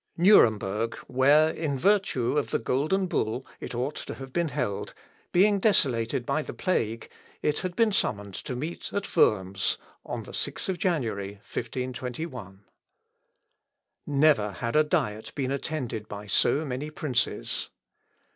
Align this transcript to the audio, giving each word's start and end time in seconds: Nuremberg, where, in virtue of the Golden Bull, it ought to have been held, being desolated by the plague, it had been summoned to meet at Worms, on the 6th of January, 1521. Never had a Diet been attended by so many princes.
Nuremberg, 0.17 0.95
where, 1.05 1.49
in 1.51 1.77
virtue 1.77 2.35
of 2.35 2.49
the 2.49 2.57
Golden 2.57 3.05
Bull, 3.05 3.45
it 3.59 3.75
ought 3.75 3.97
to 3.97 4.15
have 4.15 4.33
been 4.33 4.47
held, 4.47 4.95
being 5.31 5.59
desolated 5.59 6.25
by 6.25 6.41
the 6.41 6.55
plague, 6.55 7.07
it 7.43 7.59
had 7.59 7.75
been 7.75 7.91
summoned 7.91 8.33
to 8.33 8.55
meet 8.55 8.89
at 8.93 9.15
Worms, 9.15 9.77
on 10.03 10.23
the 10.23 10.31
6th 10.31 10.69
of 10.69 10.79
January, 10.79 11.33
1521. 11.33 12.63
Never 14.07 14.53
had 14.53 14.75
a 14.75 14.83
Diet 14.83 15.31
been 15.35 15.51
attended 15.51 16.07
by 16.07 16.25
so 16.25 16.65
many 16.65 16.89
princes. 16.89 17.69